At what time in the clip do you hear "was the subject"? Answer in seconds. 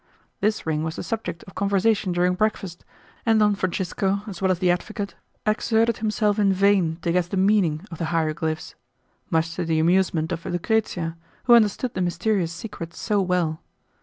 0.83-1.43